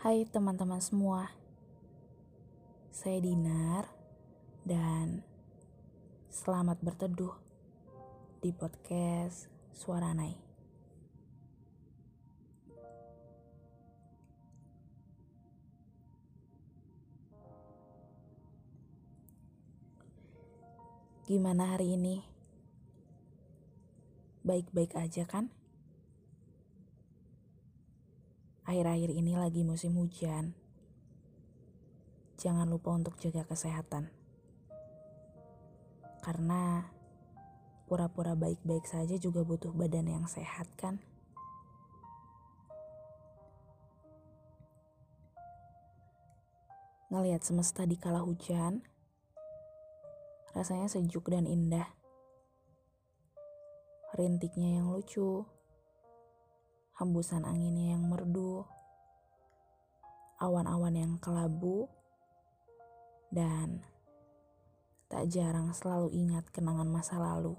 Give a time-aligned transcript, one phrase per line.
[0.00, 1.28] Hai teman-teman semua,
[2.88, 3.84] saya Dinar
[4.64, 5.20] dan
[6.32, 7.36] selamat berteduh
[8.40, 10.40] di podcast Suara Nai.
[21.28, 22.24] Gimana hari ini?
[24.48, 25.59] Baik-baik aja kan?
[28.70, 30.54] Akhir-akhir ini lagi musim hujan.
[32.38, 34.14] Jangan lupa untuk jaga kesehatan.
[36.22, 36.86] Karena
[37.90, 41.02] pura-pura baik-baik saja juga butuh badan yang sehat kan?
[47.10, 48.86] Ngelihat semesta di kala hujan,
[50.54, 51.90] rasanya sejuk dan indah.
[54.14, 55.42] Rintiknya yang lucu,
[57.00, 58.60] hembusan anginnya yang merdu,
[60.36, 61.88] awan-awan yang kelabu,
[63.32, 63.80] dan
[65.08, 67.56] tak jarang selalu ingat kenangan masa lalu.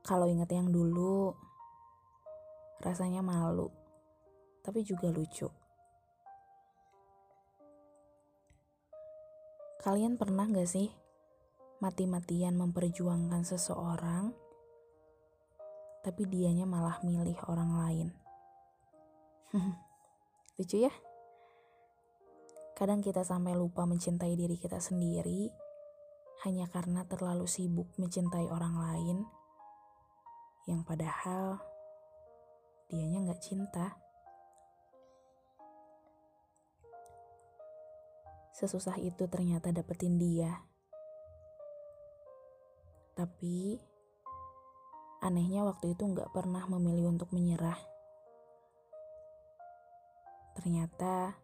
[0.00, 1.36] Kalau ingat yang dulu,
[2.80, 3.68] rasanya malu,
[4.64, 5.52] tapi juga lucu.
[9.84, 10.88] Kalian pernah gak sih
[11.78, 14.45] mati-matian memperjuangkan seseorang
[16.06, 18.08] tapi dianya malah milih orang lain.
[20.54, 20.94] Lucu ya?
[22.78, 25.50] Kadang kita sampai lupa mencintai diri kita sendiri
[26.46, 29.18] hanya karena terlalu sibuk mencintai orang lain
[30.70, 31.58] yang padahal
[32.86, 33.98] dianya nggak cinta.
[38.54, 40.62] Sesusah itu ternyata dapetin dia.
[43.18, 43.95] Tapi
[45.24, 47.78] Anehnya waktu itu nggak pernah memilih untuk menyerah.
[50.56, 51.36] Ternyata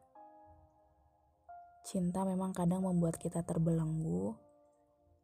[1.84, 4.32] cinta memang kadang membuat kita terbelenggu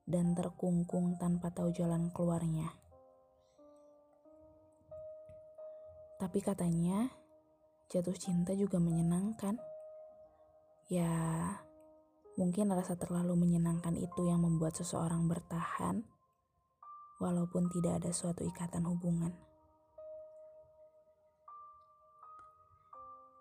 [0.08, 2.72] dan terkungkung tanpa tahu jalan keluarnya.
[6.19, 7.08] Tapi katanya
[7.88, 9.56] jatuh cinta juga menyenangkan.
[10.88, 11.12] Ya,
[12.41, 16.18] mungkin rasa terlalu menyenangkan itu yang membuat seseorang bertahan
[17.19, 19.34] walaupun tidak ada suatu ikatan hubungan.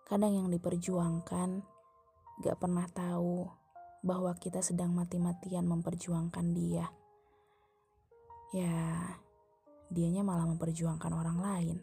[0.08, 1.50] Kadang yang diperjuangkan
[2.42, 3.44] gak pernah tahu
[4.06, 6.86] bahwa kita sedang mati-matian memperjuangkan dia.
[8.56, 9.18] Ya,
[9.92, 11.78] dianya malah memperjuangkan orang lain.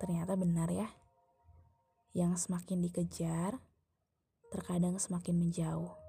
[0.00, 0.88] Ternyata benar ya,
[2.16, 3.60] yang semakin dikejar,
[4.48, 6.07] terkadang semakin menjauh.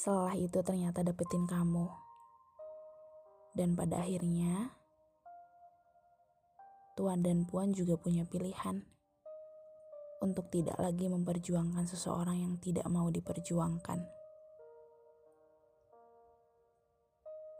[0.00, 1.84] Setelah itu ternyata dapetin kamu.
[3.52, 4.72] Dan pada akhirnya,
[6.96, 8.80] Tuan dan Puan juga punya pilihan
[10.24, 14.00] untuk tidak lagi memperjuangkan seseorang yang tidak mau diperjuangkan.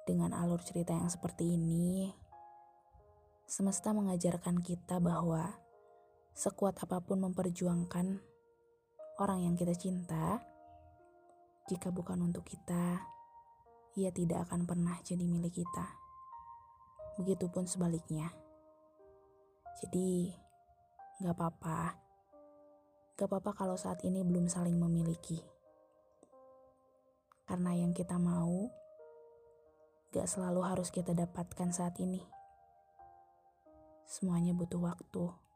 [0.09, 2.09] Dengan alur cerita yang seperti ini,
[3.45, 5.61] semesta mengajarkan kita bahwa
[6.33, 8.17] sekuat apa pun memperjuangkan
[9.21, 10.41] orang yang kita cinta,
[11.71, 12.99] jika bukan untuk kita,
[13.95, 15.87] ia tidak akan pernah jadi milik kita.
[17.15, 18.27] Begitupun sebaliknya.
[19.79, 20.35] Jadi,
[21.23, 21.95] gak apa-apa.
[23.15, 25.39] Gak apa-apa kalau saat ini belum saling memiliki.
[27.47, 28.67] Karena yang kita mau,
[30.11, 32.19] gak selalu harus kita dapatkan saat ini.
[34.11, 35.50] Semuanya butuh waktu.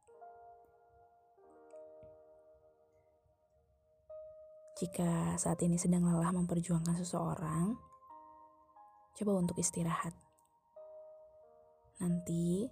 [4.75, 7.79] Jika saat ini sedang lelah memperjuangkan seseorang,
[9.15, 10.11] coba untuk istirahat.
[12.03, 12.67] Nanti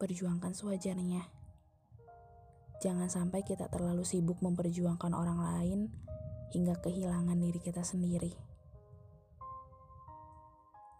[0.00, 1.28] perjuangkan sewajarnya.
[2.80, 5.80] Jangan sampai kita terlalu sibuk memperjuangkan orang lain
[6.56, 8.32] hingga kehilangan diri kita sendiri.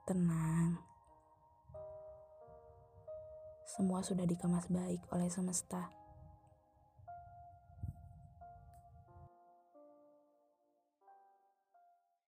[0.04, 0.76] Tenang.
[3.64, 6.01] Semua sudah dikemas baik oleh semesta.